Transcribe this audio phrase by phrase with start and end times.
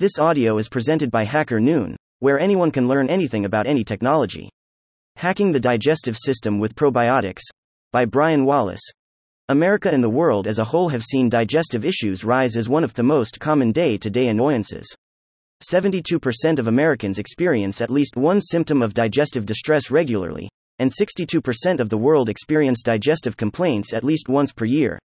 [0.00, 4.48] This audio is presented by Hacker Noon, where anyone can learn anything about any technology.
[5.16, 7.42] Hacking the Digestive System with Probiotics
[7.92, 8.80] by Brian Wallace.
[9.50, 12.94] America and the world as a whole have seen digestive issues rise as one of
[12.94, 14.86] the most common day to day annoyances.
[15.70, 20.48] 72% of Americans experience at least one symptom of digestive distress regularly,
[20.78, 24.98] and 62% of the world experience digestive complaints at least once per year.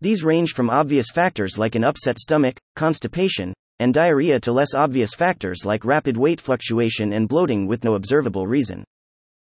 [0.00, 5.14] These range from obvious factors like an upset stomach, constipation, and diarrhea to less obvious
[5.14, 8.84] factors like rapid weight fluctuation and bloating with no observable reason.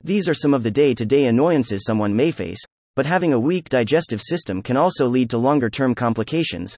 [0.03, 2.61] These are some of the day to day annoyances someone may face,
[2.97, 6.77] but having a weak digestive system can also lead to longer term complications.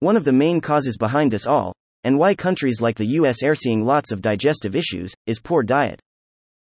[0.00, 1.72] One of the main causes behind this all,
[2.04, 6.00] and why countries like the US are seeing lots of digestive issues, is poor diet.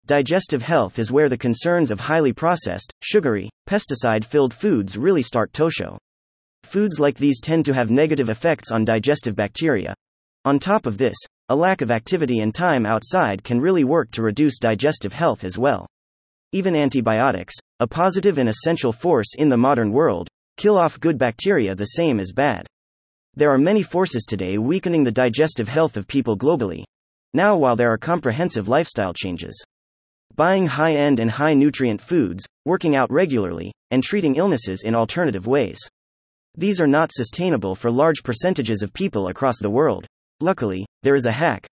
[0.06, 5.52] Digestive health is where the concerns of highly processed, sugary, pesticide filled foods really start
[5.54, 5.98] to show.
[6.64, 9.96] Foods like these tend to have negative effects on digestive bacteria,
[10.46, 11.18] on top of this,
[11.50, 15.58] a lack of activity and time outside can really work to reduce digestive health as
[15.58, 15.88] well.
[16.52, 21.76] Even antibiotics, a positive and essential force in the modern world, kill off good bacteria
[21.76, 22.68] the same as bad.
[23.34, 26.84] There are many forces today weakening the digestive health of people globally.
[27.34, 29.62] Now, while there are comprehensive lifestyle changes,
[30.36, 35.48] buying high end and high nutrient foods, working out regularly, and treating illnesses in alternative
[35.48, 35.80] ways.
[36.58, 40.06] These are not sustainable for large percentages of people across the world.
[40.42, 41.66] Luckily, there is a hack.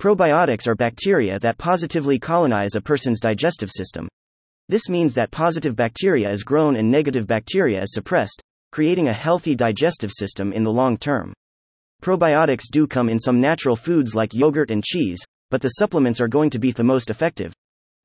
[0.00, 4.08] Probiotics are bacteria that positively colonize a person's digestive system.
[4.68, 8.40] This means that positive bacteria is grown and negative bacteria is suppressed,
[8.72, 11.34] creating a healthy digestive system in the long term.
[12.02, 16.28] Probiotics do come in some natural foods like yogurt and cheese, but the supplements are
[16.28, 17.52] going to be the most effective.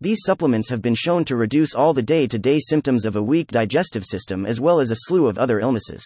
[0.02, 3.24] These supplements have been shown to reduce all the day to day symptoms of a
[3.24, 6.04] weak digestive system as well as a slew of other illnesses.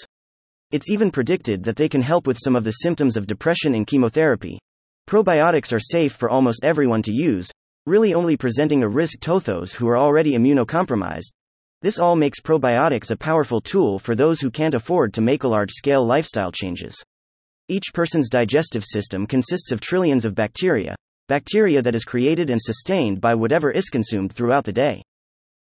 [0.75, 3.87] It's even predicted that they can help with some of the symptoms of depression and
[3.87, 4.59] chemotherapy.
[5.07, 7.49] Probiotics are safe for almost everyone to use,
[7.85, 11.31] really only presenting a risk to those who are already immunocompromised.
[11.81, 15.71] This all makes probiotics a powerful tool for those who can't afford to make large
[15.71, 17.01] scale lifestyle changes.
[17.69, 20.93] Each person's digestive system consists of trillions of bacteria,
[21.29, 25.01] bacteria that is created and sustained by whatever is consumed throughout the day.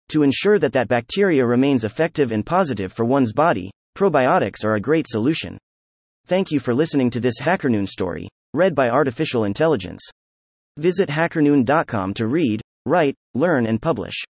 [0.09, 4.81] To ensure that that bacteria remains effective and positive for one's body, Probiotics are a
[4.81, 5.57] great solution.
[6.27, 10.01] Thank you for listening to this HackerNoon story, read by Artificial Intelligence.
[10.79, 14.25] Visit hackernoon.com to read, write, learn, and publish.